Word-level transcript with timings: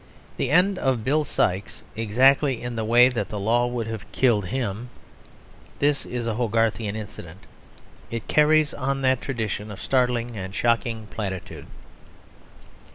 The 0.37 0.49
end 0.49 0.79
of 0.79 1.03
Bill 1.03 1.23
Sikes 1.23 1.83
exactly 1.95 2.59
in 2.63 2.75
the 2.75 2.83
way 2.83 3.07
that 3.07 3.29
the 3.29 3.39
law 3.39 3.67
would 3.67 3.85
have 3.85 4.11
killed 4.11 4.45
him 4.45 4.89
this 5.77 6.07
is 6.07 6.25
a 6.25 6.33
Hogarthian 6.33 6.95
incident; 6.95 7.41
it 8.09 8.27
carries 8.27 8.73
on 8.73 9.03
that 9.03 9.21
tradition 9.21 9.69
of 9.69 9.79
startling 9.79 10.35
and 10.35 10.55
shocking 10.55 11.05
platitude. 11.11 11.67